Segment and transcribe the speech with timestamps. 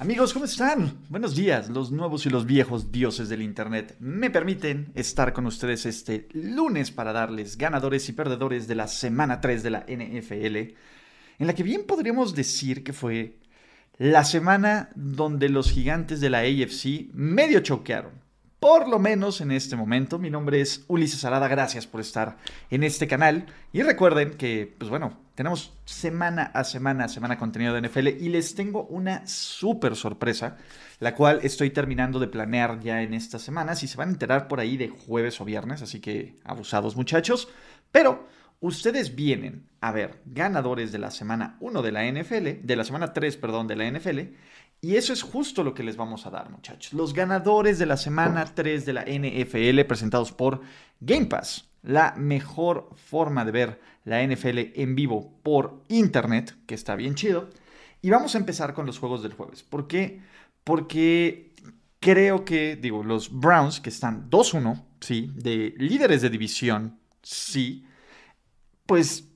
[0.00, 0.96] Amigos, ¿cómo están?
[1.08, 1.70] Buenos días.
[1.70, 6.92] Los nuevos y los viejos dioses del Internet me permiten estar con ustedes este lunes
[6.92, 11.64] para darles ganadores y perdedores de la semana 3 de la NFL, en la que
[11.64, 13.38] bien podríamos decir que fue
[13.96, 18.12] la semana donde los gigantes de la AFC medio choquearon.
[18.60, 20.20] Por lo menos en este momento.
[20.20, 21.48] Mi nombre es Ulises Arada.
[21.48, 22.36] Gracias por estar
[22.70, 23.46] en este canal.
[23.72, 28.08] Y recuerden que, pues bueno, tenemos semana a semana, semana contenido de NFL.
[28.08, 30.56] Y les tengo una súper sorpresa,
[30.98, 33.84] la cual estoy terminando de planear ya en estas semanas.
[33.84, 35.80] Y se van a enterar por ahí de jueves o viernes.
[35.80, 37.46] Así que abusados, muchachos.
[37.92, 38.26] Pero
[38.58, 43.12] ustedes vienen a ver ganadores de la semana 1 de la NFL, de la semana
[43.12, 44.18] 3, perdón, de la NFL,
[44.80, 46.92] y eso es justo lo que les vamos a dar, muchachos.
[46.92, 50.62] Los ganadores de la semana 3 de la NFL presentados por
[50.98, 56.94] Game Pass, la mejor forma de ver la NFL en vivo por internet, que está
[56.96, 57.48] bien chido.
[58.02, 59.62] Y vamos a empezar con los juegos del jueves.
[59.62, 60.20] ¿Por qué?
[60.64, 61.54] Porque
[61.98, 67.86] creo que, digo, los Browns, que están 2-1, sí, de líderes de división, sí,
[68.84, 69.26] pues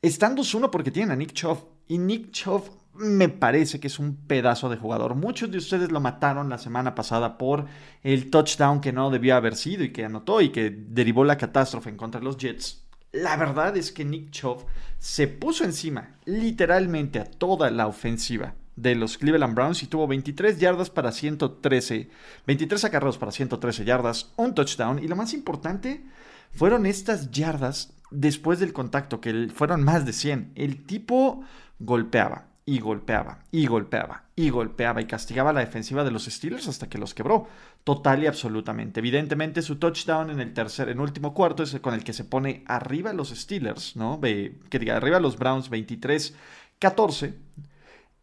[0.00, 1.66] están 2-1 porque tienen a Nick Chubb.
[1.88, 2.62] Y Nick Chubb
[2.98, 5.14] me parece que es un pedazo de jugador.
[5.14, 7.66] Muchos de ustedes lo mataron la semana pasada por
[8.02, 11.90] el touchdown que no debió haber sido y que anotó y que derivó la catástrofe
[11.90, 12.86] en contra de los Jets.
[13.12, 14.64] La verdad es que Nick Chubb
[14.98, 20.58] se puso encima literalmente a toda la ofensiva de los Cleveland Browns y tuvo 23
[20.58, 22.10] yardas para 113,
[22.46, 26.04] 23 acarreos para 113 yardas, un touchdown y lo más importante
[26.50, 30.52] fueron estas yardas después del contacto que fueron más de 100.
[30.54, 31.42] El tipo
[31.78, 36.88] golpeaba, y golpeaba, y golpeaba, y golpeaba, y castigaba la defensiva de los Steelers hasta
[36.88, 37.46] que los quebró,
[37.84, 38.98] total y absolutamente.
[38.98, 42.64] Evidentemente su touchdown en el tercer, en último cuarto es con el que se pone
[42.66, 44.20] arriba los Steelers, ¿no?
[44.20, 47.36] que diga, arriba los Browns 23-14.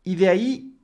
[0.03, 0.77] Y de ahí,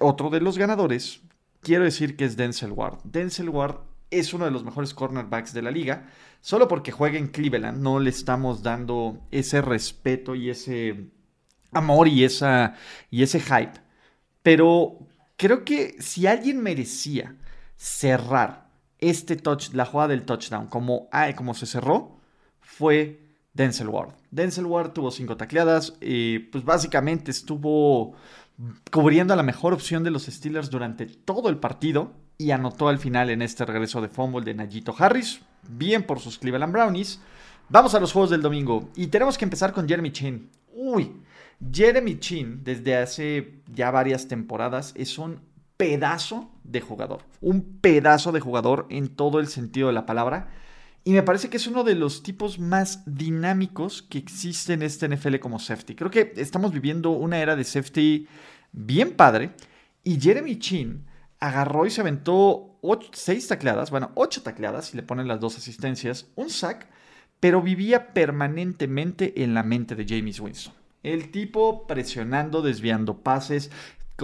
[0.00, 1.20] otro de los ganadores,
[1.60, 3.00] quiero decir que es Denzel Ward.
[3.04, 3.80] Denzel Ward
[4.10, 6.08] es uno de los mejores cornerbacks de la liga.
[6.40, 11.10] Solo porque juega en Cleveland no le estamos dando ese respeto y ese
[11.76, 12.74] amor y, esa,
[13.10, 13.80] y ese hype.
[14.42, 14.98] Pero
[15.36, 17.36] creo que si alguien merecía
[17.76, 22.18] cerrar este touch, la jugada del touchdown como, como se cerró,
[22.60, 23.20] fue
[23.52, 24.14] Denzel Ward.
[24.30, 28.14] Denzel Ward tuvo cinco tacleadas y pues básicamente estuvo
[28.90, 32.98] cubriendo a la mejor opción de los Steelers durante todo el partido y anotó al
[32.98, 35.40] final en este regreso de fumble de Najito Harris.
[35.68, 37.20] Bien por sus Cleveland Brownies.
[37.68, 40.50] Vamos a los juegos del domingo y tenemos que empezar con Jeremy Chin.
[40.72, 41.12] Uy,
[41.72, 45.40] Jeremy Chin, desde hace ya varias temporadas, es un
[45.76, 47.22] pedazo de jugador.
[47.40, 50.48] Un pedazo de jugador en todo el sentido de la palabra.
[51.04, 55.08] Y me parece que es uno de los tipos más dinámicos que existe en este
[55.08, 55.94] NFL como safety.
[55.94, 58.26] Creo que estamos viviendo una era de safety
[58.72, 59.52] bien padre.
[60.02, 61.06] Y Jeremy Chin
[61.38, 62.76] agarró y se aventó
[63.12, 66.88] seis tacleadas, bueno, ocho tacleadas, si le ponen las dos asistencias, un sack,
[67.40, 70.74] pero vivía permanentemente en la mente de James Winston.
[71.06, 73.70] El tipo presionando, desviando pases,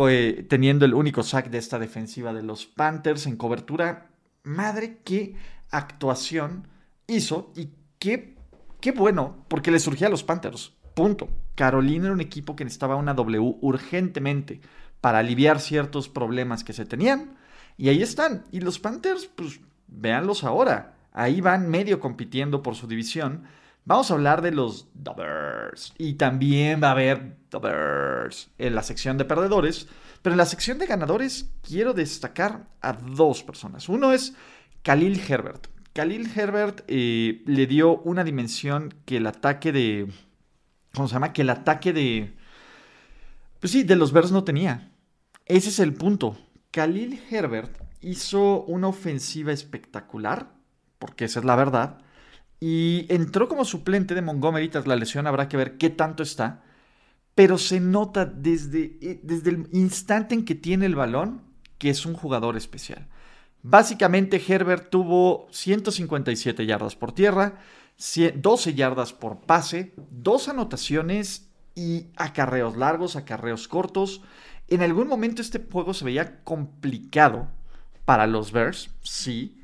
[0.09, 4.11] eh, teniendo el único sack de esta defensiva de los Panthers en cobertura.
[4.43, 5.37] Madre, qué
[5.71, 6.67] actuación
[7.07, 7.69] hizo y
[8.01, 8.35] qué,
[8.81, 10.73] qué bueno, porque le surgía a los Panthers.
[10.95, 11.29] Punto.
[11.55, 14.61] Carolina era un equipo que necesitaba una W urgentemente
[15.01, 17.37] para aliviar ciertos problemas que se tenían.
[17.77, 18.43] Y ahí están.
[18.51, 20.97] Y los Panthers, pues véanlos ahora.
[21.13, 23.45] Ahí van medio compitiendo por su división
[23.85, 25.93] Vamos a hablar de los Dubbers.
[25.99, 29.89] Y también va a haber Dubbers en la sección de perdedores.
[30.23, 33.89] Pero en la sección de ganadores quiero destacar a dos personas.
[33.89, 34.35] Uno es
[34.83, 35.67] Khalil Herbert.
[35.93, 40.13] Khalil Herbert eh, le dio una dimensión que el ataque de...
[40.95, 41.33] ¿Cómo se llama?
[41.33, 42.35] Que el ataque de...
[43.59, 44.93] Pues sí, de los Bears no tenía.
[45.45, 46.37] Ese es el punto.
[46.71, 50.53] Khalil Herbert hizo una ofensiva espectacular,
[50.99, 52.02] porque esa es la verdad
[52.65, 56.63] y entró como suplente de Montgomery tras la lesión, habrá que ver qué tanto está.
[57.35, 61.43] Pero se nota desde, eh, desde el instante en que tiene el balón
[61.77, 63.09] que es un jugador especial.
[63.65, 67.59] Básicamente Herbert tuvo 157 yardas por tierra,
[68.37, 74.23] 12 yardas por pase, dos anotaciones y acarreos largos, acarreos cortos.
[74.69, 77.49] En algún momento este juego se veía complicado
[78.05, 79.62] para los Bears, sí.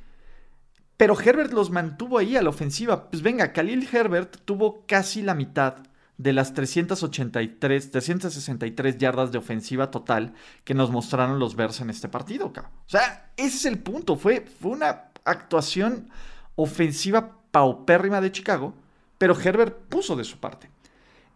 [0.98, 3.08] Pero Herbert los mantuvo ahí a la ofensiva.
[3.08, 5.76] Pues venga, Khalil Herbert tuvo casi la mitad
[6.16, 10.34] de las 383, 363 yardas de ofensiva total
[10.64, 12.46] que nos mostraron los Bears en este partido.
[12.48, 14.16] O sea, ese es el punto.
[14.16, 16.10] Fue, fue una actuación
[16.56, 18.74] ofensiva paupérrima de Chicago,
[19.18, 20.68] pero Herbert puso de su parte.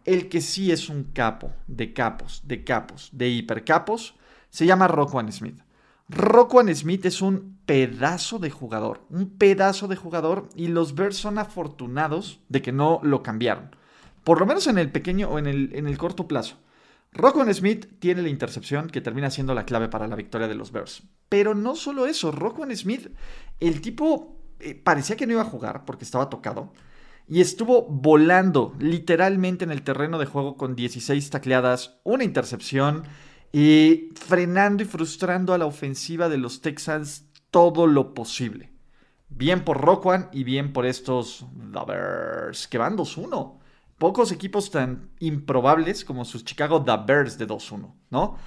[0.03, 4.15] El que sí es un capo de capos, de capos, de hipercapos,
[4.49, 5.61] se llama Rockwan Smith.
[6.09, 11.37] Rockwan Smith es un pedazo de jugador, un pedazo de jugador y los Bears son
[11.37, 13.75] afortunados de que no lo cambiaron.
[14.23, 16.57] Por lo menos en el pequeño o en el, en el corto plazo.
[17.13, 20.71] Rockwan Smith tiene la intercepción que termina siendo la clave para la victoria de los
[20.71, 21.03] Bears.
[21.29, 23.09] Pero no solo eso, Rockwan Smith,
[23.59, 26.73] el tipo eh, parecía que no iba a jugar porque estaba tocado.
[27.27, 33.03] Y estuvo volando literalmente en el terreno de juego con 16 tacleadas, una intercepción
[33.53, 38.73] y frenando y frustrando a la ofensiva de los Texans todo lo posible.
[39.29, 43.63] Bien por Rockwan y bien por estos Bears que van 2-1
[44.03, 48.37] pocos equipos tan improbables como sus Chicago Bears de 2-1, ¿no?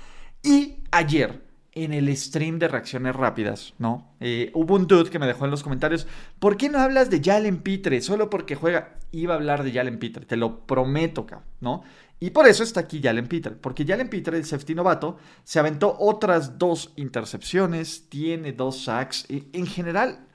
[0.42, 1.45] Y ayer,
[1.76, 4.14] en el stream de reacciones rápidas, ¿no?
[4.18, 6.06] Eh, hubo un dude que me dejó en los comentarios,
[6.38, 8.00] ¿por qué no hablas de Jalen Pitre?
[8.00, 8.94] Solo porque juega.
[9.12, 11.26] Iba a hablar de Jalen Pitre, te lo prometo,
[11.60, 11.84] ¿no?
[12.18, 15.94] Y por eso está aquí Jalen Pitre, porque Jalen Pitre, el safety novato, se aventó
[15.98, 19.26] otras dos intercepciones, tiene dos sacks.
[19.28, 20.26] En general,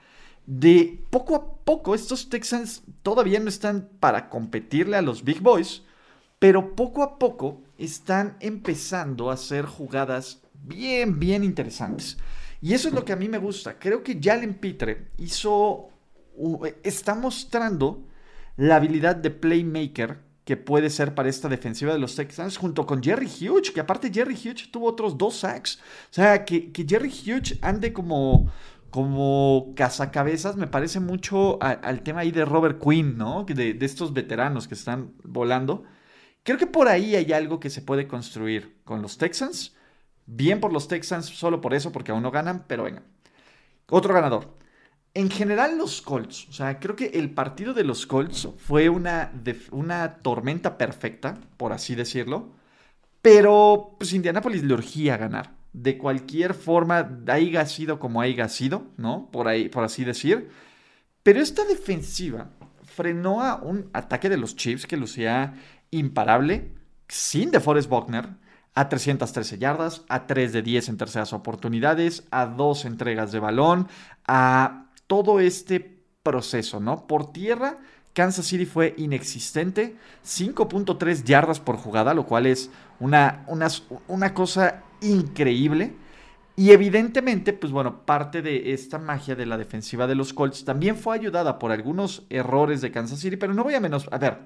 [0.46, 5.84] de poco a poco estos Texans todavía no están para competirle a los Big Boys,
[6.38, 12.18] pero poco a poco están empezando a hacer jugadas bien, bien interesantes.
[12.62, 13.80] Y eso es lo que a mí me gusta.
[13.80, 15.90] Creo que Jalen Pitre hizo,
[16.84, 18.08] está mostrando
[18.56, 23.02] la habilidad de playmaker que puede ser para esta defensiva de los Texans, junto con
[23.02, 25.80] Jerry Hughes, que aparte Jerry Hughes tuvo otros dos sacks.
[26.10, 28.52] O sea, que, que Jerry Hughes ande como,
[28.90, 33.44] como cazacabezas me parece mucho al tema ahí de Robert Quinn, ¿no?
[33.46, 35.84] De, de, estos veteranos que están volando.
[36.44, 39.76] Creo que por ahí hay algo que se puede construir con los Texans.
[40.26, 43.04] Bien por los Texans, solo por eso, porque aún no ganan, pero venga.
[43.90, 44.58] Otro ganador.
[45.14, 49.34] En general los Colts, o sea, creo que el partido de los Colts fue una,
[49.72, 52.54] una tormenta perfecta, por así decirlo,
[53.22, 59.30] pero pues Indianapolis le urgía ganar de cualquier forma, haya sido como haya sido, ¿no?
[59.32, 60.50] Por, ahí, por así decir.
[61.24, 62.52] Pero esta defensiva
[62.84, 65.56] frenó a un ataque de los Chiefs que lucía
[65.92, 66.74] imparable,
[67.08, 68.30] sin DeForest Buckner,
[68.74, 73.88] a 313 yardas, a 3 de 10 en terceras oportunidades, a 2 entregas de balón,
[74.28, 77.08] a todo este proceso, ¿no?
[77.08, 77.80] Por tierra,
[78.14, 79.96] Kansas City fue inexistente,
[80.26, 82.70] 5.3 yardas por jugada, lo cual es
[83.00, 83.68] una, una,
[84.08, 85.96] una cosa increíble.
[86.56, 90.98] Y evidentemente, pues bueno, parte de esta magia de la defensiva de los Colts también
[90.98, 94.08] fue ayudada por algunos errores de Kansas City, pero no voy a menos...
[94.12, 94.38] A ver,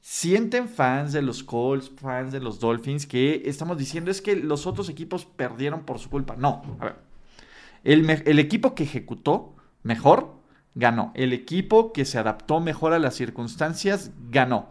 [0.00, 4.66] sienten fans de los Colts, fans de los Dolphins, que estamos diciendo es que los
[4.66, 6.36] otros equipos perdieron por su culpa.
[6.36, 6.96] No, a ver.
[7.84, 10.34] El, el equipo que ejecutó mejor
[10.74, 11.12] ganó.
[11.14, 14.70] El equipo que se adaptó mejor a las circunstancias ganó.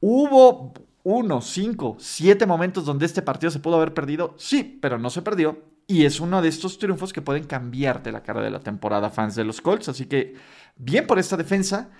[0.00, 5.10] Hubo uno, cinco, siete momentos donde este partido se pudo haber perdido, sí, pero no
[5.10, 5.62] se perdió.
[5.86, 9.34] Y es uno de estos triunfos que pueden cambiarte la cara de la temporada, fans
[9.34, 9.88] de los Colts.
[9.88, 10.34] Así que
[10.76, 11.90] bien por esta defensa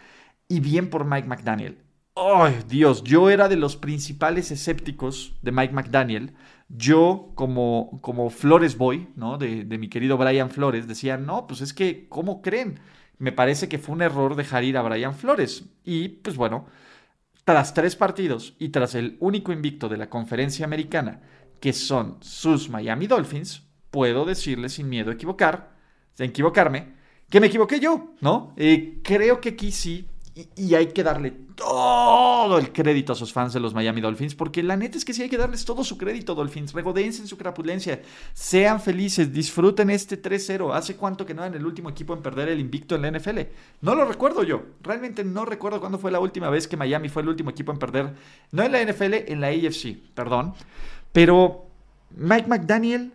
[0.47, 1.79] y bien por Mike McDaniel.
[2.23, 3.03] ¡Ay, Dios!
[3.03, 6.35] Yo era de los principales escépticos de Mike McDaniel.
[6.69, 9.39] Yo, como, Flores Boy, ¿no?
[9.39, 12.79] De, mi querido Brian Flores, decía, no, pues es que, ¿cómo creen?
[13.17, 15.65] Me parece que fue un error dejar ir a Brian Flores.
[15.83, 16.67] Y, pues bueno,
[17.47, 21.23] tras tres partidos y tras el único invicto de la conferencia americana,
[21.59, 25.71] que son sus Miami Dolphins, puedo decirle sin miedo a equivocar,
[26.19, 26.93] equivocarme,
[27.31, 28.53] que me equivoqué yo, ¿no?
[28.59, 30.07] Eh, creo que aquí sí
[30.57, 34.63] y, hay que darle todo el crédito a sus fans de los Miami Dolphins, porque
[34.63, 36.73] la neta es que sí hay que darles todo su crédito, Dolphins.
[36.73, 38.03] Regodeense en su crapulencia.
[38.33, 40.75] Sean felices, disfruten este 3-0.
[40.75, 43.41] ¿Hace cuánto que no eran el último equipo en perder el invicto en la NFL?
[43.81, 44.63] No lo recuerdo yo.
[44.83, 47.79] Realmente no recuerdo cuándo fue la última vez que Miami fue el último equipo en
[47.79, 48.15] perder.
[48.53, 50.55] No en la NFL, en la AFC, perdón.
[51.13, 51.67] Pero
[52.17, 53.13] Mike McDaniel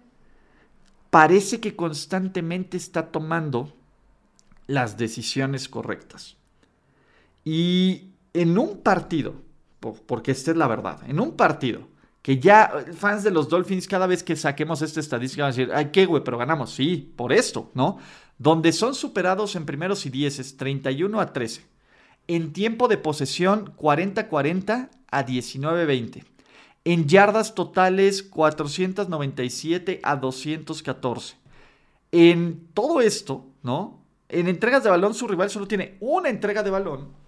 [1.10, 3.74] parece que constantemente está tomando
[4.67, 6.38] las decisiones correctas.
[7.46, 9.36] Y en un partido,
[9.80, 11.88] porque esta es la verdad, en un partido
[12.25, 15.72] que ya fans de los Dolphins cada vez que saquemos esta estadística van a decir,
[15.72, 18.00] ay, qué güey, pero ganamos, sí, por esto, ¿no?
[18.40, 21.64] Donde son superados en primeros y dieces 31 a 13.
[22.28, 26.24] En tiempo de posesión 40-40 a 19-20.
[26.84, 31.36] En yardas totales, 497 a 214.
[32.12, 34.00] En todo esto, ¿no?
[34.30, 37.25] En entregas de balón, su rival solo tiene una entrega de balón.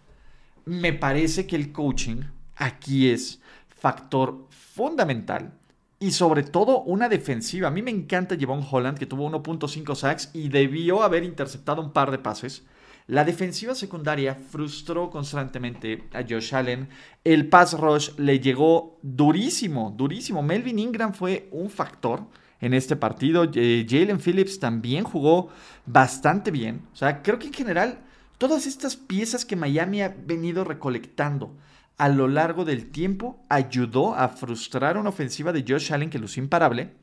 [0.68, 2.24] Me parece que el coaching
[2.58, 5.54] aquí es factor fundamental.
[5.98, 7.70] Y sobre todo una defensiva.
[7.70, 11.94] A mí me encanta Jevon Holland, que tuvo 1.5 sacks y debió haber interceptado un
[11.94, 12.66] par de pases.
[13.08, 16.90] La defensiva secundaria frustró constantemente a Josh Allen.
[17.24, 20.44] El pass rush le llegó durísimo, durísimo.
[20.44, 22.26] Melvin Ingram fue un factor
[22.60, 23.50] en este partido.
[23.54, 25.48] Eh, Jalen Phillips también jugó
[25.86, 26.82] bastante bien.
[26.92, 28.00] O sea, creo que en general
[28.38, 31.56] todas estas piezas que Miami ha venido recolectando
[31.98, 36.44] a lo largo del tiempo ayudó a frustrar una ofensiva de Josh Allen que lució
[36.44, 36.94] imparable.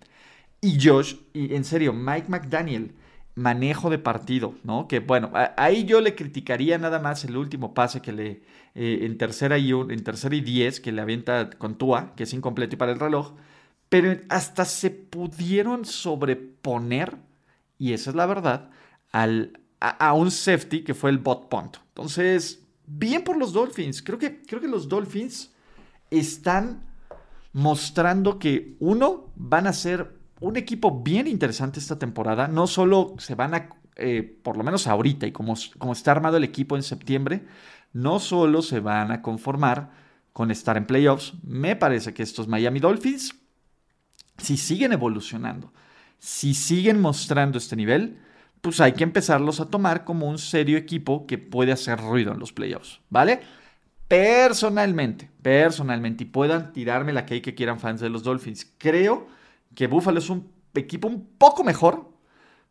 [0.60, 2.94] Y Josh, y en serio, Mike McDaniel
[3.34, 4.86] manejo de partido, ¿no?
[4.86, 8.42] Que bueno, ahí yo le criticaría nada más el último pase que le,
[8.76, 12.32] eh, en tercera y en tercera y diez, que le avienta con Tua, que es
[12.32, 13.32] incompleto y para el reloj,
[13.88, 17.16] pero hasta se pudieron sobreponer,
[17.76, 18.70] y esa es la verdad,
[19.10, 21.76] al, a, un safety que fue el bot punt.
[21.88, 24.02] Entonces, bien por los Dolphins.
[24.02, 25.52] Creo que, creo que los Dolphins
[26.10, 26.84] están
[27.52, 32.48] mostrando que, uno, van a ser un equipo bien interesante esta temporada.
[32.48, 36.36] No solo se van a, eh, por lo menos ahorita y como, como está armado
[36.36, 37.44] el equipo en septiembre,
[37.92, 39.90] no solo se van a conformar
[40.32, 41.34] con estar en playoffs.
[41.42, 43.34] Me parece que estos Miami Dolphins,
[44.38, 45.72] si siguen evolucionando,
[46.18, 48.18] si siguen mostrando este nivel,
[48.64, 52.38] pues hay que empezarlos a tomar como un serio equipo que puede hacer ruido en
[52.38, 53.40] los playoffs, ¿vale?
[54.08, 59.28] Personalmente, personalmente, y puedan tirarme la que hay que quieran fans de los Dolphins, creo
[59.74, 62.10] que Buffalo es un equipo un poco mejor,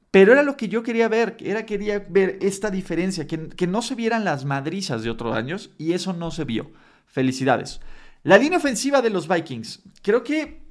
[0.09, 3.83] pero era lo que yo quería ver, era quería ver esta diferencia, que, que no
[3.83, 6.71] se vieran las madrizas de otros años y eso no se vio.
[7.05, 7.81] Felicidades.
[8.23, 9.83] La línea ofensiva de los Vikings.
[10.01, 10.62] Creo que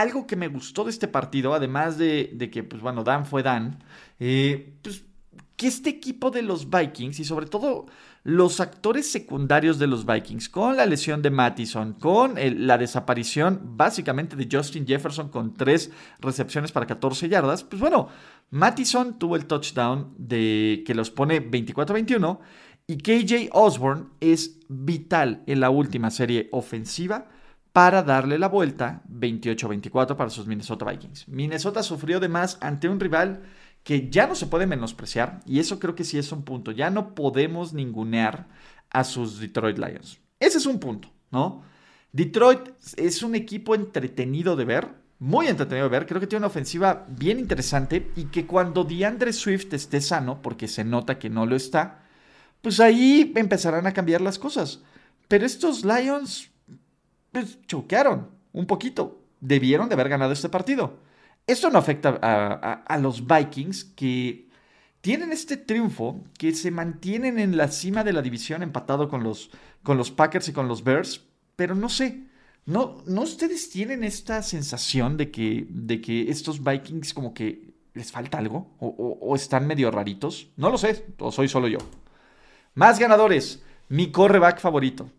[0.00, 3.78] algo que me gustó de este partido, además de, que, pues bueno, Dan fue Dan,
[4.18, 5.04] eh, pues
[5.56, 7.86] que este equipo de los Vikings y sobre todo
[8.24, 14.34] los actores secundarios de los Vikings, con la lesión de Mattison, con la desaparición básicamente
[14.34, 18.08] de Justin Jefferson con tres recepciones para 14 yardas, pues bueno,
[18.50, 22.38] Mattison tuvo el touchdown de, que los pone 24-21
[22.86, 27.28] y KJ Osborne es vital en la última serie ofensiva
[27.74, 31.26] para darle la vuelta 28-24 para sus Minnesota Vikings.
[31.26, 33.42] Minnesota sufrió de más ante un rival
[33.82, 36.88] que ya no se puede menospreciar, y eso creo que sí es un punto, ya
[36.90, 38.46] no podemos ningunear
[38.90, 40.20] a sus Detroit Lions.
[40.38, 41.64] Ese es un punto, ¿no?
[42.12, 42.60] Detroit
[42.96, 44.88] es un equipo entretenido de ver,
[45.18, 49.32] muy entretenido de ver, creo que tiene una ofensiva bien interesante y que cuando DeAndre
[49.32, 52.04] Swift esté sano, porque se nota que no lo está,
[52.62, 54.80] pues ahí empezarán a cambiar las cosas.
[55.26, 56.53] Pero estos Lions,
[57.34, 61.00] pues choquearon un poquito, debieron de haber ganado este partido.
[61.46, 64.48] Esto no afecta a, los Vikings que
[65.02, 69.50] tienen este triunfo, que se mantienen en la cima de la división empatado con los,
[69.82, 71.26] con los Packers y con los Bears,
[71.56, 72.22] pero no sé,
[72.64, 78.12] ¿no, no ustedes tienen esta sensación de que, de que estos Vikings como que les
[78.12, 78.88] falta algo o,
[79.20, 80.48] o están medio raritos?
[80.56, 81.78] No lo sé, o soy solo yo.
[82.74, 85.10] Más ganadores, mi correback favorito,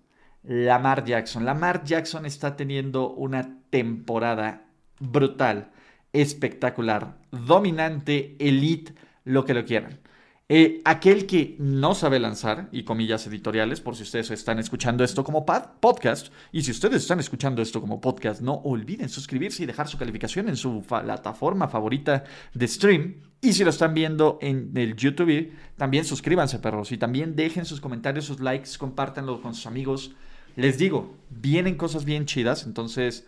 [0.47, 1.45] Lamar Jackson.
[1.45, 4.65] Lamar Jackson está teniendo una temporada
[4.99, 5.71] brutal
[6.13, 8.93] espectacular, dominante, elite,
[9.25, 9.99] lo que lo quieran.
[10.47, 15.23] Eh, aquel que no sabe lanzar, y comillas editoriales, por si ustedes están escuchando esto
[15.23, 19.87] como podcast, y si ustedes están escuchando esto como podcast, no olviden suscribirse y dejar
[19.87, 22.23] su calificación en su plataforma favorita
[22.53, 23.21] de stream.
[23.41, 27.81] Y si lo están viendo en el YouTube, también suscríbanse, perros, y también dejen sus
[27.81, 30.11] comentarios, sus likes, compártanlo con sus amigos.
[30.55, 33.27] Les digo, vienen cosas bien chidas, entonces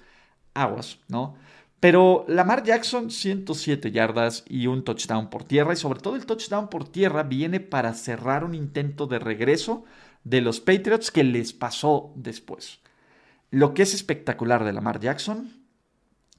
[0.53, 1.35] aguas, ¿no?
[1.79, 5.73] Pero Lamar Jackson, 107 yardas y un touchdown por tierra.
[5.73, 9.85] Y sobre todo el touchdown por tierra viene para cerrar un intento de regreso
[10.23, 12.79] de los Patriots que les pasó después.
[13.51, 15.53] Lo que es espectacular de Lamar Jackson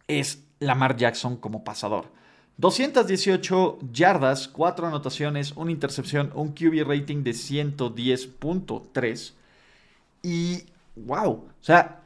[0.09, 2.11] es Lamar Jackson como pasador.
[2.57, 9.35] 218 yardas, 4 anotaciones, una intercepción, un QB rating de 110.3.
[10.25, 10.65] Y
[11.05, 12.01] wow, o sea,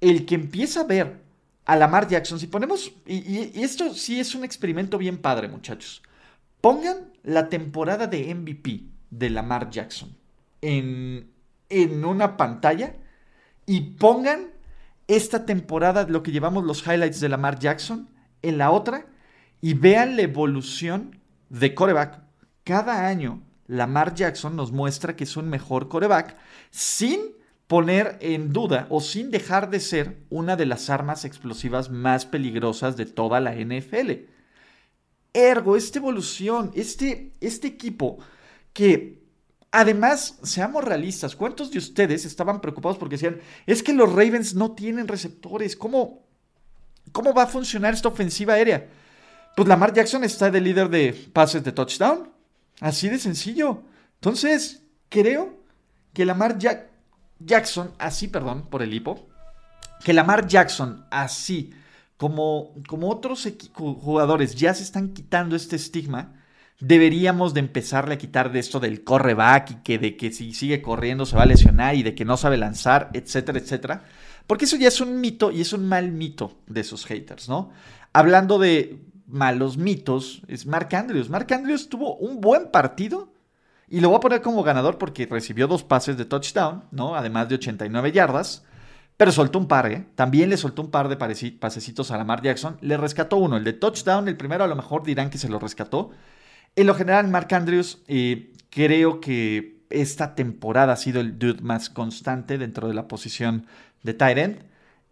[0.00, 1.20] el que empieza a ver
[1.64, 6.02] a Lamar Jackson, si ponemos, y, esto sí es un experimento bien padre, muchachos,
[6.60, 10.16] pongan la temporada de MVP de Lamar Jackson
[10.62, 11.30] en,
[11.68, 12.94] en una pantalla
[13.66, 14.48] y pongan
[15.08, 18.08] esta temporada, lo que llevamos los highlights de Lamar Jackson,
[18.42, 19.06] en la otra
[19.60, 21.18] y vean la evolución
[21.48, 22.20] de coreback.
[22.64, 26.36] Cada año Lamar Jackson nos muestra que es un mejor coreback
[26.70, 27.20] sin
[27.66, 32.96] poner en duda o sin dejar de ser una de las armas explosivas más peligrosas
[32.96, 34.12] de toda la NFL.
[35.32, 38.18] Ergo, esta evolución, este, este equipo
[38.72, 39.26] que
[39.76, 44.72] además, seamos realistas, ¿cuántos de ustedes estaban preocupados porque decían, es que los Ravens no
[44.72, 46.22] tienen receptores, ¿cómo,
[47.12, 48.88] cómo va a funcionar esta ofensiva aérea?
[49.54, 52.30] Pues Lamar Jackson está de líder de pases de touchdown,
[52.80, 53.82] así de sencillo.
[54.14, 55.58] Entonces, creo
[56.12, 56.95] que Lamar Jackson,
[57.98, 59.28] así, perdón, por el hipo,
[60.04, 61.72] que Lamar Jackson, así
[62.16, 66.34] como, como otros jugadores ya se están quitando este estigma,
[66.80, 70.82] deberíamos de empezarle a quitar de esto del correback y que de que si sigue
[70.82, 74.04] corriendo se va a lesionar y de que no sabe lanzar, etcétera, etcétera.
[74.46, 77.70] Porque eso ya es un mito y es un mal mito de esos haters, ¿no?
[78.12, 81.28] Hablando de malos mitos, es Mark Andrews.
[81.30, 83.32] Mark Andrews tuvo un buen partido
[83.88, 87.14] y lo voy a poner como ganador porque recibió dos pases de touchdown, ¿no?
[87.14, 88.64] Además de 89 yardas.
[89.16, 90.06] Pero soltó un par, ¿eh?
[90.14, 92.76] También le soltó un par de pasecitos a Lamar Jackson.
[92.82, 93.56] Le rescató uno.
[93.56, 96.10] El de touchdown, el primero a lo mejor dirán que se lo rescató.
[96.74, 101.88] En lo general, Mark Andrews, eh, creo que esta temporada ha sido el dude más
[101.88, 103.66] constante dentro de la posición
[104.02, 104.64] de tight end.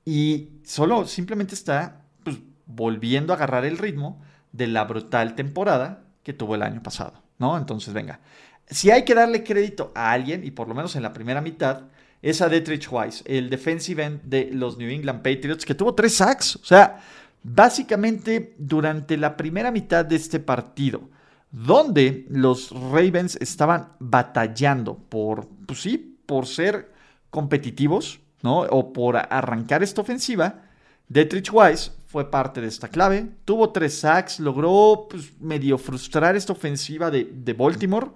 [0.04, 4.20] Y solo simplemente está pues, volviendo a agarrar el ritmo
[4.52, 7.56] de la brutal temporada que tuvo el año pasado, ¿no?
[7.56, 8.20] Entonces, venga.
[8.68, 11.82] Si hay que darle crédito a alguien, y por lo menos en la primera mitad,
[12.22, 16.16] es a Detrich Wise, el defensive end de los New England Patriots, que tuvo tres
[16.16, 16.56] sacks.
[16.56, 17.00] O sea,
[17.42, 21.02] básicamente durante la primera mitad de este partido,
[21.50, 26.90] donde los Ravens estaban batallando por, pues sí, por ser
[27.30, 28.60] competitivos, ¿no?
[28.60, 30.62] O por arrancar esta ofensiva,
[31.08, 33.26] Detrich Wise fue parte de esta clave.
[33.44, 38.08] Tuvo tres sacks, logró pues, medio frustrar esta ofensiva de, de Baltimore.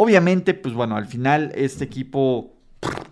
[0.00, 2.54] Obviamente, pues bueno, al final este equipo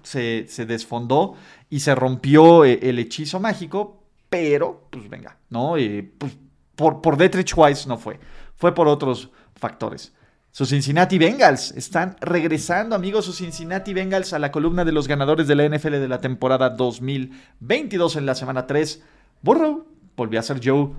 [0.05, 1.35] se, desfondó
[1.69, 5.77] y se rompió eh, el hechizo mágico, pero, pues venga, ¿no?
[5.77, 6.39] Eh, pues,
[6.77, 8.21] por, por Detrich Wise no fue,
[8.55, 10.13] fue por otros factores.
[10.53, 15.49] Sus Cincinnati Bengals están regresando, amigos, sus Cincinnati Bengals a la columna de los ganadores
[15.49, 19.03] de la NFL de la temporada 2022 en la semana 3.
[19.43, 20.91] Burrow volvió a ser Joe.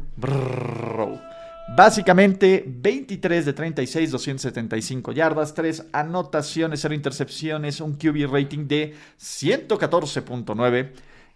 [1.77, 10.91] Básicamente 23 de 36, 275 yardas, 3 anotaciones, 0 intercepciones, un QB rating de 114.9.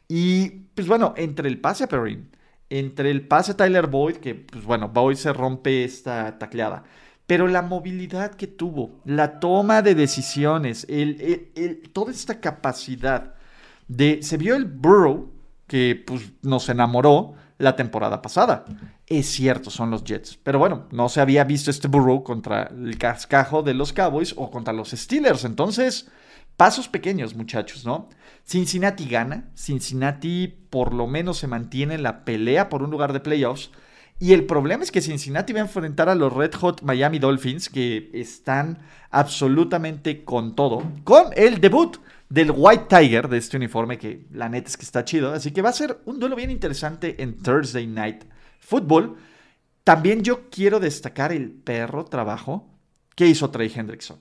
[0.08, 2.32] Y pues bueno, entre el pase a Perrin,
[2.72, 6.86] entre el pase a Tyler Boyd, que pues bueno, Boyd se rompe esta tacleada,
[7.28, 13.36] pero la movilidad que tuvo, la toma de decisiones, el, toda esta capacidad
[13.88, 14.24] de...
[14.24, 15.32] Se vio el Burrow,
[15.68, 18.66] que pues nos enamoró, la temporada pasada.
[19.12, 20.40] Es cierto, son los Jets.
[20.42, 24.50] Pero bueno, no se había visto este Burrow contra el cascajo de los Cowboys o
[24.50, 25.44] contra los Steelers.
[25.44, 26.08] Entonces,
[26.56, 28.08] pasos pequeños, muchachos, ¿no?
[28.46, 29.50] Cincinnati gana.
[29.54, 33.72] Cincinnati por lo menos se mantiene en la pelea por un lugar de playoffs.
[34.18, 37.68] Y el problema es que Cincinnati va a enfrentar a los Red Hot Miami Dolphins,
[37.68, 41.98] que están absolutamente con todo, con el debut
[42.30, 45.34] del White Tiger de este uniforme, que la neta es que está chido.
[45.34, 48.24] Así que va a ser un duelo bien interesante en Thursday Night
[48.62, 49.18] Football.
[49.84, 52.70] También yo quiero destacar el perro trabajo
[53.16, 54.18] que hizo Trey Hendrickson.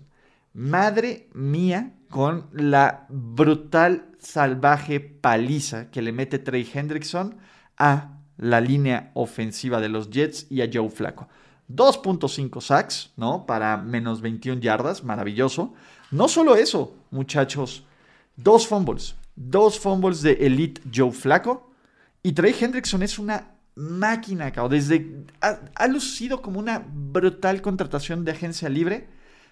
[0.53, 7.37] Madre mía, con la brutal, salvaje paliza que le mete Trey Hendrickson
[7.79, 11.29] a la línea ofensiva de los Jets y a Joe Flaco.
[11.69, 13.47] 2.5 sacks, ¿no?
[13.47, 15.73] Para menos 21 yardas, maravilloso.
[16.11, 17.85] No solo eso, muchachos,
[18.43, 19.17] Dos fumbles.
[19.37, 21.71] Dos fumbles de Elite Joe Flaco.
[22.23, 23.49] Y Trey Hendrickson es una
[23.81, 24.73] máquina, cabrón.
[24.73, 29.09] Desde, ha, lucido como una brutal contratación de agencia libre.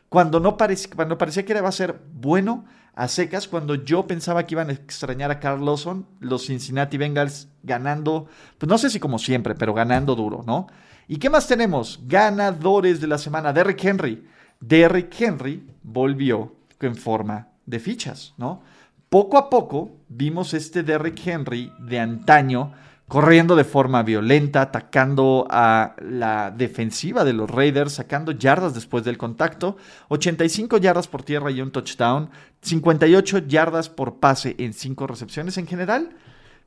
[0.09, 0.57] Cuando, no
[0.97, 2.65] cuando parecía que iba a ser bueno
[2.95, 7.49] a secas, cuando yo pensaba que iban a extrañar a Carl Lawson, los Cincinnati Bengals
[7.63, 10.67] ganando, pues no sé si como siempre, pero ganando duro, ¿no?
[11.07, 12.01] ¿Y qué más tenemos?
[12.07, 14.27] Ganadores de la semana, Derrick Henry.
[14.61, 18.63] Derrick Henry volvió en forma de fichas, ¿no?
[19.09, 22.73] Poco a poco vimos este Derrick Henry de antaño
[23.09, 29.17] corriendo de forma violenta, atacando a la defensiva de los Raiders, sacando yardas después del
[29.17, 32.29] contacto, 85 yardas por tierra y un touchdown,
[32.61, 36.11] 58 yardas por pase en 5 recepciones en general.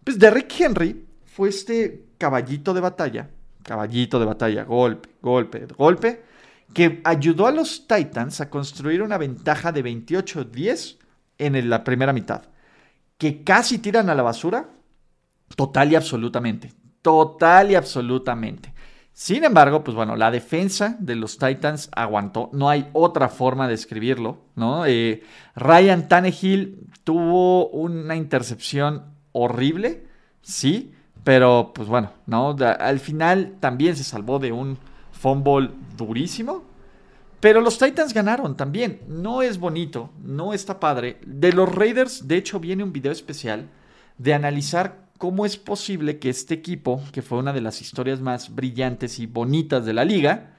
[0.04, 3.30] Pues Derrick Henry fue este caballito de batalla,
[3.62, 6.24] caballito de batalla, golpe, golpe, golpe,
[6.74, 10.98] que ayudó a los Titans a construir una ventaja de 28-10
[11.38, 12.44] en la primera mitad.
[13.20, 14.70] Que casi tiran a la basura,
[15.56, 16.74] total y absolutamente.
[17.02, 18.74] Total y absolutamente.
[19.14, 22.50] Sin embargo, pues bueno, la defensa de los Titans aguantó.
[22.54, 24.86] No hay otra forma de escribirlo, ¿no?
[24.86, 25.24] Eh,
[25.56, 30.08] Ryan Tannehill tuvo una intercepción horrible,
[30.42, 32.56] sí, pero pues bueno, ¿no?
[32.80, 34.78] Al final también se salvó de un
[35.12, 36.64] fumble durísimo.
[37.42, 39.02] Pero los Titans ganaron también.
[39.08, 41.20] No es bonito, no está padre.
[41.26, 43.68] De los Raiders, de hecho, viene un video especial
[44.20, 48.56] de analizar cómo es posible que este equipo, que fue una de las historias más
[48.56, 50.56] brillantes y bonitas de la liga,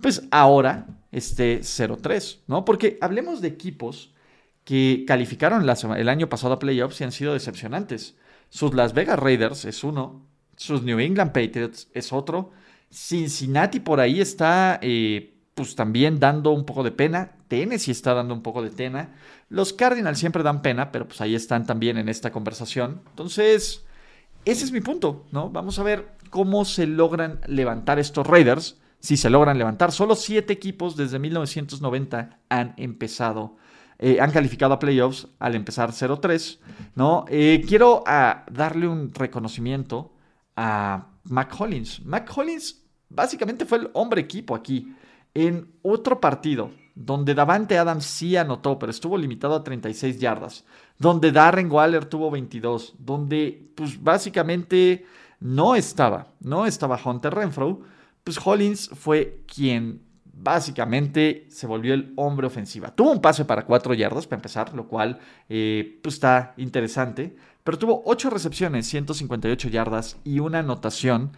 [0.00, 2.64] pues ahora esté 0-3, ¿no?
[2.64, 4.14] Porque hablemos de equipos
[4.62, 8.14] que calificaron el año pasado a playoffs y han sido decepcionantes.
[8.50, 10.24] Sus Las Vegas Raiders es uno,
[10.54, 12.52] sus New England Patriots es otro,
[12.92, 18.32] Cincinnati por ahí está eh, pues también dando un poco de pena, Tennessee está dando
[18.32, 19.16] un poco de pena,
[19.48, 23.02] los Cardinals siempre dan pena, pero pues ahí están también en esta conversación.
[23.10, 23.84] Entonces,
[24.44, 25.50] ese es mi punto, ¿no?
[25.50, 28.80] Vamos a ver cómo se logran levantar estos Raiders.
[29.00, 33.56] Si se logran levantar, solo siete equipos desde 1990 han empezado,
[33.98, 36.58] eh, han calificado a playoffs al empezar 0-3,
[36.94, 37.26] ¿no?
[37.28, 40.14] Eh, quiero ah, darle un reconocimiento
[40.56, 42.04] a Mac Hollins.
[42.04, 44.94] Mac Hollins básicamente fue el hombre equipo aquí.
[45.34, 50.64] En otro partido, donde Davante Adams sí anotó, pero estuvo limitado a 36 yardas,
[50.98, 55.04] donde Darren Waller tuvo 22, donde pues básicamente
[55.40, 57.80] no estaba, no estaba Hunter Renfro,
[58.22, 60.00] pues Hollins fue quien
[60.36, 62.94] básicamente se volvió el hombre ofensiva.
[62.94, 67.78] Tuvo un pase para 4 yardas para empezar, lo cual eh, pues está interesante, pero
[67.78, 71.32] tuvo 8 recepciones, 158 yardas y una anotación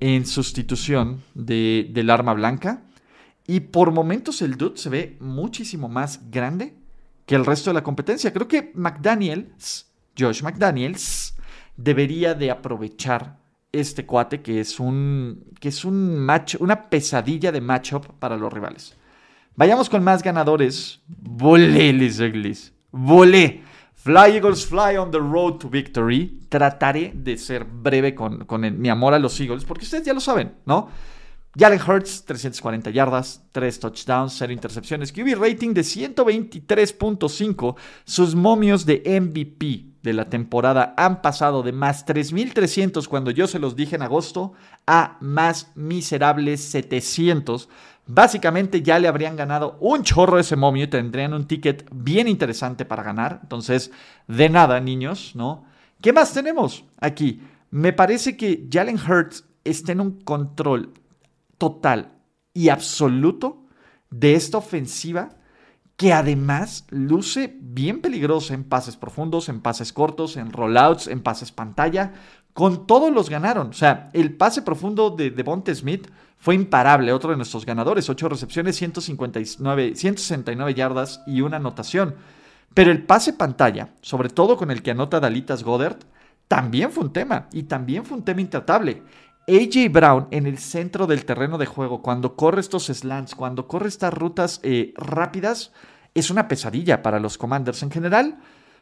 [0.00, 2.82] en sustitución de, del arma blanca.
[3.46, 6.74] Y por momentos el dude se ve muchísimo más grande
[7.30, 8.32] que el resto de la competencia.
[8.32, 9.88] Creo que McDaniels,
[10.18, 11.36] Josh McDaniels,
[11.76, 13.38] debería de aprovechar
[13.70, 18.52] este cuate que es un que es un match, una pesadilla de matchup para los
[18.52, 18.96] rivales.
[19.54, 21.02] Vayamos con más ganadores.
[21.06, 22.72] Volé, Les Eagles.
[22.90, 23.62] Volé.
[23.94, 26.40] Fly Eagles Fly on the road to victory.
[26.48, 30.20] Trataré de ser breve con, con mi amor a los Eagles, porque ustedes ya lo
[30.20, 30.88] saben, ¿no?
[31.58, 37.74] Jalen Hurts, 340 yardas, 3 touchdowns, 0 intercepciones, QB rating de 123.5.
[38.04, 43.58] Sus momios de MVP de la temporada han pasado de más 3.300 cuando yo se
[43.58, 44.52] los dije en agosto
[44.86, 47.68] a más miserables 700.
[48.06, 52.84] Básicamente ya le habrían ganado un chorro ese momio y tendrían un ticket bien interesante
[52.84, 53.40] para ganar.
[53.42, 53.90] Entonces,
[54.28, 55.64] de nada, niños, ¿no?
[56.00, 57.42] ¿Qué más tenemos aquí?
[57.72, 60.94] Me parece que Jalen Hurts está en un control
[61.60, 62.14] total
[62.54, 63.66] y absoluto
[64.08, 65.28] de esta ofensiva
[66.00, 71.52] que además luce bien peligrosa en pases profundos, en pases cortos, en rollouts, en pases
[71.52, 72.14] pantalla.
[72.54, 73.68] Con todos los ganaron.
[73.68, 78.08] O sea, el pase profundo de Devonte Smith fue imparable, otro de nuestros ganadores.
[78.08, 82.14] 8 recepciones, 159, 169 yardas y una anotación.
[82.72, 85.98] Pero el pase pantalla, sobre todo con el que anota Dalitas Goddard,
[86.48, 87.48] también fue un tema.
[87.52, 89.02] Y también fue un tema intratable.
[89.48, 93.88] AJ Brown en el centro del terreno de juego, cuando corre estos slants, cuando corre
[93.88, 95.72] estas rutas eh, rápidas,
[96.14, 98.38] es una pesadilla para los Commanders en general.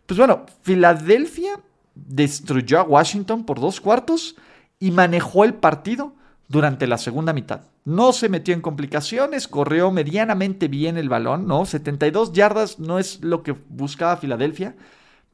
[0.06, 1.60] Pues bueno, Filadelfia
[1.94, 4.36] destruyó a Washington por dos cuartos
[4.78, 6.14] y manejó el partido
[6.48, 7.62] durante la segunda mitad.
[7.84, 11.64] No se metió en complicaciones, corrió medianamente bien el balón, ¿no?
[11.64, 14.76] 72 yardas no es lo que buscaba Filadelfia,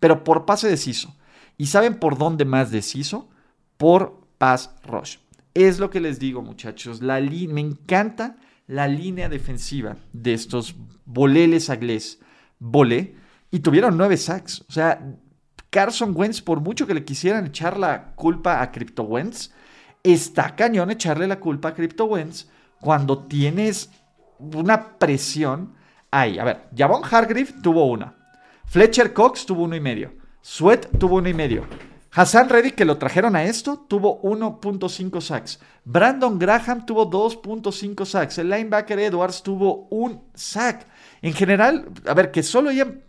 [0.01, 1.15] pero por pase deshizo.
[1.57, 3.29] ¿Y saben por dónde más deshizo?
[3.77, 4.24] Por
[5.55, 7.03] Es lo que les digo, muchachos.
[7.03, 12.21] La me encanta la línea defensiva de estos boleles aglés.
[12.59, 13.17] Volé.
[13.51, 14.65] Y tuvieron nueve sacks.
[14.69, 15.01] O sea,
[15.71, 19.53] Carson Wentz, por mucho que le quisieran echar la culpa a Crypto Wentz,
[20.03, 22.49] está cañón echarle la culpa a Crypto Wentz
[22.81, 23.91] cuando tienes
[24.39, 25.75] una presión
[26.11, 26.39] ahí.
[26.39, 28.15] A ver, Javon Hargreave tuvo una.
[28.67, 30.13] Fletcher Cox tuvo uno y medio.
[30.41, 31.65] Sweat tuvo uno y medio.
[32.17, 35.59] Hassan Reddick, que lo trajeron a esto, tuvo 1.5 sacks.
[35.85, 38.39] Brandon Graham tuvo 2.5 sacks.
[38.39, 40.87] El linebacker Edwards tuvo un sack.
[41.23, 43.03] En general, a ver, que solo hayan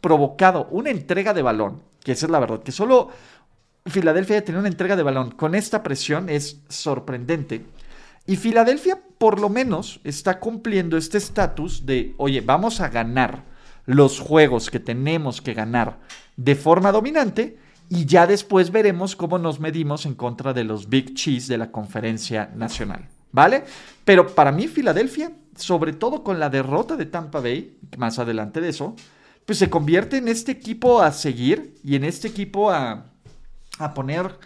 [0.00, 3.10] provocado una entrega de balón, que esa es la verdad, que solo
[3.86, 7.64] Filadelfia haya tenido una entrega de balón con esta presión es sorprendente.
[8.26, 13.44] Y Filadelfia, por lo menos, está cumpliendo este estatus de, oye, vamos a ganar
[13.86, 16.00] los juegos que tenemos que ganar
[16.36, 17.56] de forma dominante
[17.88, 21.70] y ya después veremos cómo nos medimos en contra de los Big Cheese de la
[21.70, 23.64] conferencia nacional, ¿vale?
[24.04, 28.68] Pero para mí Filadelfia, sobre todo con la derrota de Tampa Bay, más adelante de
[28.68, 28.94] eso,
[29.46, 33.06] pues se convierte en este equipo a seguir y en este equipo a,
[33.78, 34.38] a poner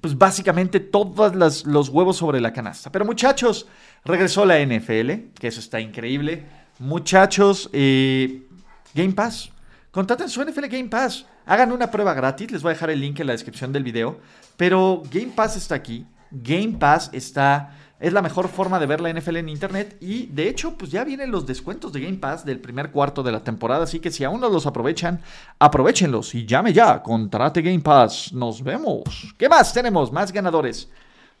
[0.00, 2.90] pues básicamente todos los huevos sobre la canasta.
[2.90, 3.66] Pero muchachos,
[4.04, 6.46] regresó la NFL, que eso está increíble.
[6.78, 8.46] Muchachos, eh,
[8.94, 9.50] Game Pass.
[9.90, 11.26] Contraten su NFL Game Pass.
[11.46, 12.50] Hagan una prueba gratis.
[12.50, 14.20] Les voy a dejar el link en la descripción del video.
[14.56, 16.06] Pero Game Pass está aquí.
[16.30, 20.48] Game Pass está es la mejor forma de ver la NFL en Internet y de
[20.48, 23.84] hecho pues ya vienen los descuentos de Game Pass del primer cuarto de la temporada,
[23.84, 25.20] así que si aún no los aprovechan,
[25.58, 29.34] aprovechenlos y llame ya, contrate Game Pass, nos vemos.
[29.36, 30.10] ¿Qué más tenemos?
[30.10, 30.88] Más ganadores.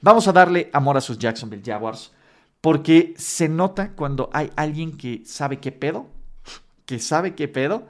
[0.02, 2.12] Vamos a darle amor a sus Jacksonville Jaguars
[2.60, 6.08] porque se nota cuando hay alguien que sabe qué pedo,
[6.84, 7.86] que sabe qué pedo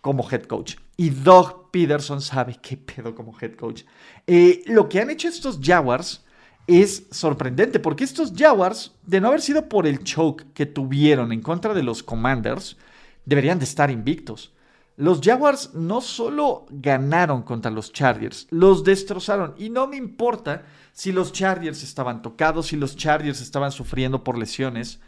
[0.00, 0.76] como head coach.
[0.96, 3.82] Y Doug Peterson sabe qué pedo como head coach.
[4.26, 6.24] Eh, lo que han hecho estos Jaguars
[6.66, 11.40] es sorprendente, porque estos Jaguars, de no haber sido por el choke que tuvieron en
[11.40, 12.76] contra de los Commanders,
[13.24, 14.52] deberían de estar invictos.
[14.96, 19.54] Los Jaguars no solo ganaron contra los Chargers, los destrozaron.
[19.58, 24.38] Y no me importa si los Chargers estaban tocados, si los Chargers estaban sufriendo por
[24.38, 25.00] lesiones.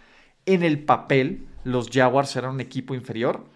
[0.45, 3.47] En el papel, los Jaguars eran un equipo inferior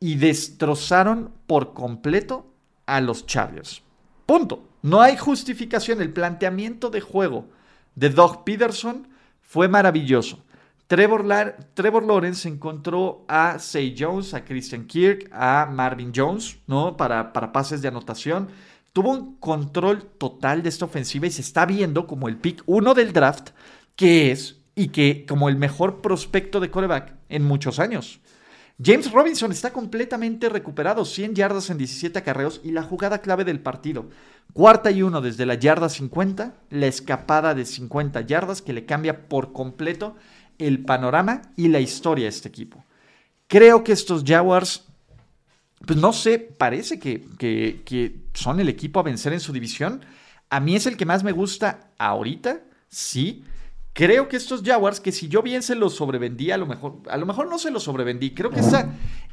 [0.00, 2.46] y destrozaron por completo
[2.86, 3.82] a los Chargers.
[4.26, 4.64] Punto.
[4.82, 6.00] No hay justificación.
[6.00, 7.46] El planteamiento de juego
[7.94, 9.08] de Doug Peterson
[9.40, 10.44] fue maravilloso.
[10.86, 16.96] Trevor, Lawrence encontró a Say Jones, a Christian Kirk, a Marvin Jones, ¿no?
[16.96, 18.48] Para, para pases de anotación.
[18.94, 22.94] Tuvo un control total de esta ofensiva y se está viendo como el pick uno
[22.94, 23.50] del draft
[23.96, 28.20] que es y que como el mejor prospecto de coreback en muchos años.
[28.80, 33.58] James Robinson está completamente recuperado, 100 yardas en 17 acarreos y la jugada clave del
[33.58, 34.08] partido.
[34.52, 39.28] Cuarta y uno desde la yarda 50, la escapada de 50 yardas que le cambia
[39.28, 40.14] por completo
[40.58, 42.84] el panorama y la historia a este equipo.
[43.48, 44.84] Creo que estos Jaguars,
[45.84, 50.04] pues no sé, parece que, que, que son el equipo a vencer en su división.
[50.50, 53.42] A mí es el que más me gusta ahorita, sí.
[53.98, 57.16] Creo que estos Jaguars, que si yo bien se los sobrevendí, a lo mejor, a
[57.16, 58.30] lo mejor no se los sobrevendí.
[58.32, 58.60] Creo que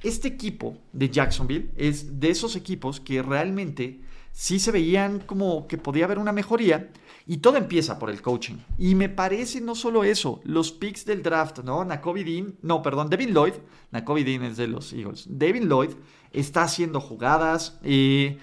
[0.01, 4.01] este equipo de Jacksonville es de esos equipos que realmente
[4.31, 6.89] sí se veían como que podía haber una mejoría.
[7.27, 8.55] Y todo empieza por el coaching.
[8.79, 11.85] Y me parece no solo eso, los picks del draft, ¿no?
[11.85, 13.53] Nakobe Dean, no, perdón, Devin Lloyd,
[13.91, 15.27] Nakobe Dean es de los Eagles.
[15.29, 15.91] Devin Lloyd
[16.31, 18.39] está haciendo jugadas, eh,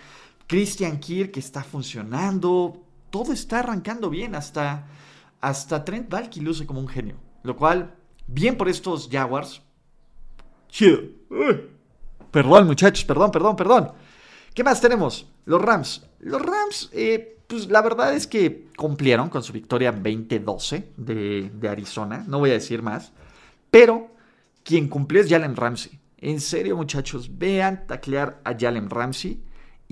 [0.47, 2.81] Christian Kirk está funcionando,
[3.11, 4.87] todo está arrancando bien hasta
[5.43, 7.17] hasta Trent Valky luce como un genio.
[7.43, 7.95] Lo cual,
[8.27, 9.61] bien por estos Jaguars.
[10.69, 11.01] Chido.
[12.31, 13.93] Perdón, muchachos, perdón, perdón, perdón.
[14.55, 15.27] ¿Qué más tenemos?
[15.45, 16.07] Los Rams.
[16.21, 22.25] Los Rams, eh, pues la verdad es que cumplieron con su victoria 20-12 de, Arizona.
[22.27, 23.13] No voy a decir más.
[23.71, 24.15] Pero
[24.63, 25.99] quien cumplió es Jalen Ramsey.
[26.19, 29.43] En serio, muchachos, vean taclear a Jalen Ramsey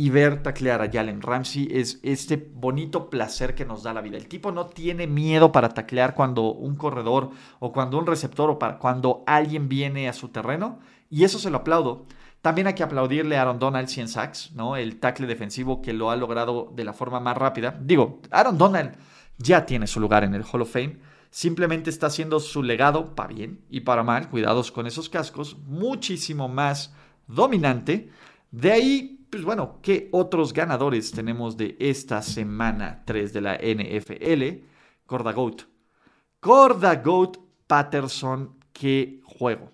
[0.01, 4.17] y ver taclear a Jalen Ramsey es este bonito placer que nos da la vida.
[4.17, 8.59] El tipo no tiene miedo para taclear cuando un corredor o cuando un receptor o
[8.59, 10.79] para cuando alguien viene a su terreno
[11.11, 12.07] y eso se lo aplaudo.
[12.41, 14.77] También hay que aplaudirle a Aaron Donald 100 sacks, ¿no?
[14.77, 17.79] El tackle defensivo que lo ha logrado de la forma más rápida.
[17.79, 18.97] Digo, Aaron Donald
[19.37, 20.97] ya tiene su lugar en el Hall of Fame.
[21.29, 26.49] Simplemente está haciendo su legado, para bien y para mal, cuidados con esos cascos, muchísimo
[26.49, 26.95] más
[27.27, 28.09] dominante.
[28.51, 34.67] De ahí pues bueno, ¿qué otros ganadores tenemos de esta semana 3 de la NFL?
[35.07, 35.63] Corda Goat.
[36.41, 39.71] Corda Goat Patterson, qué juego.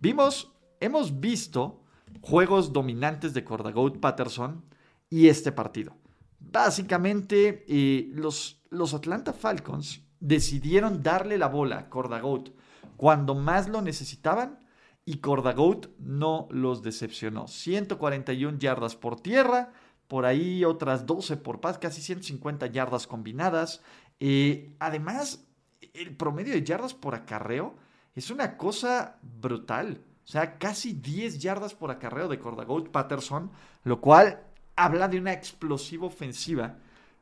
[0.00, 1.82] Vimos, hemos visto
[2.22, 4.64] juegos dominantes de Corda Goat Patterson
[5.10, 5.94] y este partido.
[6.38, 12.48] Básicamente, eh, los, los Atlanta Falcons decidieron darle la bola a Corda Goat
[12.96, 14.63] cuando más lo necesitaban
[15.06, 17.46] y Cordagout no los decepcionó.
[17.46, 19.72] 141 yardas por tierra,
[20.08, 23.82] por ahí otras 12 por paz, casi 150 yardas combinadas.
[24.20, 25.46] Eh, además,
[25.92, 27.74] el promedio de yardas por acarreo
[28.14, 30.00] es una cosa brutal.
[30.24, 33.50] O sea, casi 10 yardas por acarreo de Cordagout Patterson,
[33.82, 34.42] lo cual
[34.76, 36.76] habla de una explosiva ofensiva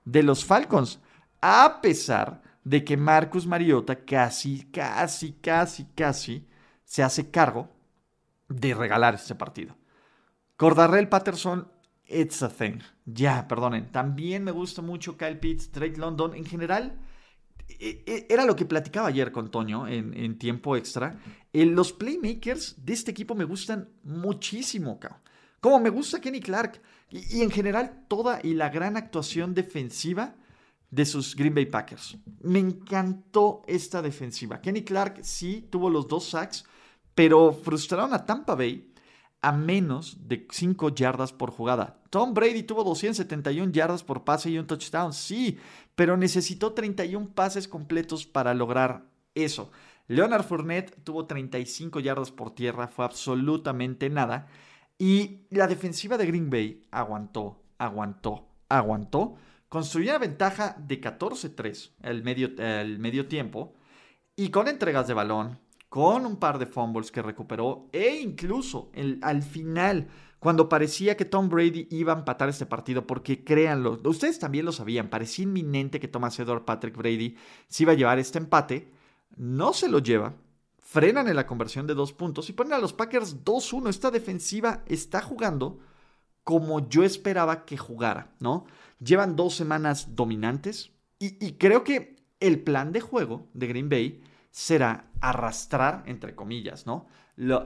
[0.04, 1.00] de los Falcons,
[1.40, 6.46] a pesar de que Marcus Mariota casi, casi, casi, casi
[6.92, 7.70] se hace cargo
[8.50, 9.74] de regalar este partido.
[10.58, 11.66] Cordarrell Patterson,
[12.06, 12.80] it's a thing.
[13.06, 13.90] Ya, perdonen.
[13.90, 16.34] También me gusta mucho Kyle Pitts, Drake London.
[16.34, 17.00] En general,
[17.66, 21.18] e, e, era lo que platicaba ayer con Toño en, tiempo extra.
[21.54, 25.00] los playmakers de este equipo me gustan muchísimo,
[25.60, 26.82] Como me gusta Kenny Clark.
[27.08, 30.34] Y, en general toda y la gran actuación defensiva
[30.90, 32.18] de sus Green Bay Packers.
[32.42, 34.60] Me encantó esta defensiva.
[34.60, 36.66] Kenny Clark sí tuvo los dos sacks,
[37.14, 38.92] pero frustraron a Tampa Bay
[39.42, 42.00] a menos de 5 yardas por jugada.
[42.10, 45.58] Tom Brady tuvo 271 yardas por pase y un touchdown, sí,
[45.94, 49.70] pero necesitó 31 pases completos para lograr eso.
[50.06, 54.46] Leonard Fournette tuvo 35 yardas por tierra, fue absolutamente nada.
[54.98, 59.36] Y la defensiva de Green Bay aguantó, aguantó, aguantó.
[59.68, 63.74] Construyó una ventaja de 14-3 el medio, el medio tiempo.
[64.36, 65.58] Y con entregas de balón,
[65.92, 71.50] con un par de fumbles que recuperó e incluso al final, cuando parecía que Tom
[71.50, 76.08] Brady iba a empatar este partido, porque créanlo, ustedes también lo sabían, parecía inminente que
[76.08, 77.36] Thomas Edward Patrick Brady
[77.68, 78.90] se iba a llevar este empate,
[79.36, 80.34] no se lo lleva,
[80.80, 83.90] frenan en la conversión de dos puntos y ponen a los Packers 2-1.
[83.90, 85.78] Esta defensiva está jugando
[86.42, 88.64] como yo esperaba que jugara, ¿no?
[88.98, 95.11] Llevan dos semanas dominantes y creo que el plan de juego de Green Bay será
[95.22, 97.06] arrastrar, entre comillas, ¿no?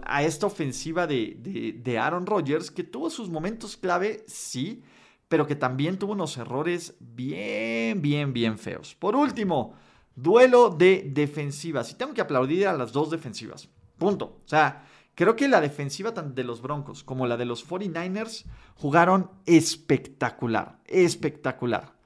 [0.04, 4.84] a esta ofensiva de, de, Aaron Rodgers, que tuvo sus momentos clave, sí,
[5.28, 8.94] pero que también tuvo unos errores bien, bien, bien feos.
[8.94, 9.74] Por último,
[10.14, 11.90] duelo de defensivas.
[11.90, 13.68] Y tengo que aplaudir a las dos defensivas.
[13.98, 14.40] Punto.
[14.44, 18.44] O sea, creo que la defensiva tanto de los Broncos como la de los 49ers
[18.76, 20.78] jugaron espectacular.
[20.86, 21.96] Espectacular.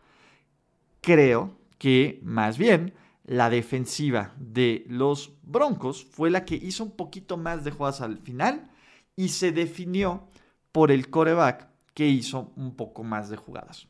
[1.02, 2.94] Creo que más bien
[3.30, 8.18] la defensiva de los Broncos fue la que hizo un poquito más de jugadas al
[8.18, 8.68] final
[9.14, 10.26] y se definió
[10.72, 13.86] por el coreback que hizo un poco más de jugadas.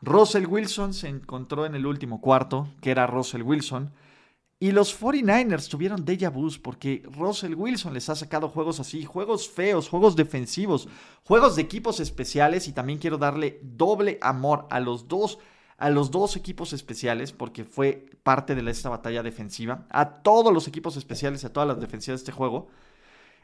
[0.00, 3.90] Russell Wilson se encontró en el último cuarto, que era Russell Wilson,
[4.60, 9.48] y los 49ers tuvieron déjà vus porque Russell Wilson les ha sacado juegos así, juegos
[9.48, 10.88] feos, juegos defensivos,
[11.24, 15.40] juegos de equipos especiales y también quiero darle doble amor a los dos
[15.76, 20.68] a los dos equipos especiales, porque fue parte de esta batalla defensiva, a todos los
[20.68, 22.68] equipos especiales a todas las defensivas de este juego.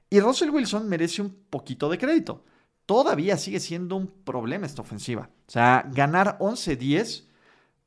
[0.08, 2.44] Y Russell Wilson merece un poquito de crédito.
[2.86, 5.30] Todavía sigue siendo un problema esta ofensiva.
[5.46, 7.24] O sea, ganar 11-10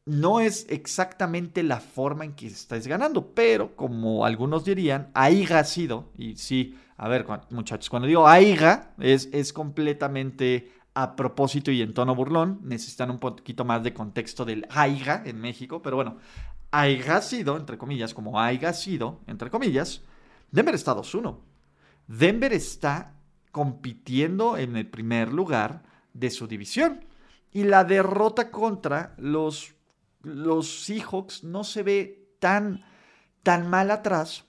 [0.06, 5.64] no es exactamente la forma en que estáis ganando, pero como algunos dirían, AIGA ha
[5.64, 11.82] sido, y sí, a ver, muchachos, cuando digo AIGA es, es completamente a propósito y
[11.82, 12.60] en tono burlón.
[12.64, 16.18] Necesitan un poquito más de contexto del AIGA en México, pero bueno,
[16.72, 20.02] AIGA sido, entre comillas, como AIGA sido, entre comillas,
[20.52, 21.38] Denver está 2-1.
[22.08, 23.14] Denver está
[23.52, 27.06] compitiendo en el primer lugar de su división.
[27.52, 29.76] Y la derrota contra los,
[30.24, 32.84] los Seahawks no se ve tan,
[33.44, 34.46] tan mal atrás,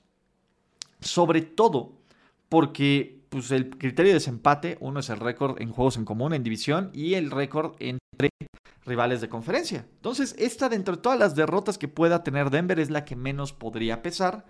[1.00, 1.98] sobre todo
[2.48, 6.44] porque pues el criterio de desempate, uno es el récord en juegos en común, en
[6.44, 8.30] división, y el récord entre
[8.86, 9.88] rivales de conferencia.
[9.96, 13.52] Entonces, esta dentro de todas las derrotas que pueda tener Denver es la que menos
[13.52, 14.44] podría pesar.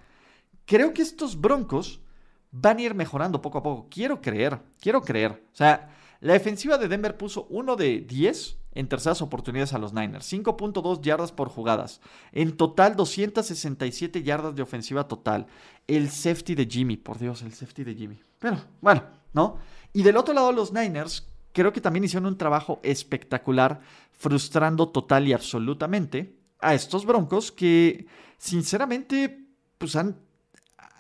[0.67, 2.03] Creo que estos Broncos
[2.51, 3.89] van a ir mejorando poco a poco.
[3.89, 5.43] Quiero creer, quiero creer.
[5.51, 5.89] O sea,
[6.21, 11.01] la defensiva de Denver puso uno de 10 en terceras oportunidades a los Niners, 5.2
[11.01, 12.03] yardas por jugadas.
[12.33, 15.47] En total, 267 yardas de ofensiva total.
[15.87, 18.21] El safety de Jimmy, por Dios, el safety de Jimmy.
[18.45, 19.03] Pero bueno,
[19.33, 19.57] ¿no?
[19.95, 23.81] Y del otro lado, los Niners creo que también hicieron un trabajo espectacular,
[24.13, 29.47] frustrando total y absolutamente a estos Broncos que, sinceramente,
[29.79, 30.19] pues han,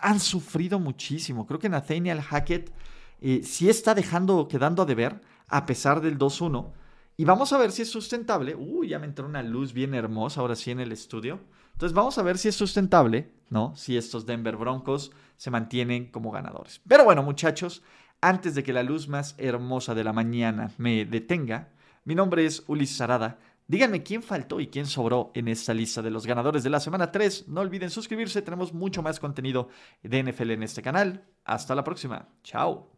[0.00, 1.46] han sufrido muchísimo.
[1.46, 2.72] Creo que Nathaniel Hackett
[3.20, 6.72] eh, sí está dejando, quedando a deber, a pesar del 2-1
[7.18, 8.54] y vamos a ver si es sustentable.
[8.54, 11.40] Uy, ya me entró una luz bien hermosa ahora sí en el estudio.
[11.75, 13.75] Entonces vamos a ver si es sustentable, ¿no?
[13.77, 16.81] Si estos Denver Broncos se mantienen como ganadores.
[16.87, 17.83] Pero bueno, muchachos,
[18.21, 21.69] antes de que la luz más hermosa de la mañana me detenga,
[22.05, 23.39] mi nombre es Ulises Arada.
[23.67, 27.11] Díganme quién faltó y quién sobró en esta lista de los ganadores de la semana
[27.11, 27.49] 3.
[27.49, 29.69] No olviden suscribirse, tenemos mucho más contenido
[30.03, 31.25] de NFL en este canal.
[31.45, 32.29] Hasta la próxima.
[32.45, 32.91] Chao.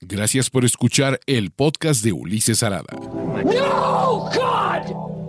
[0.00, 2.96] Gracias por escuchar el podcast de Ulises Arada.
[3.44, 4.47] No!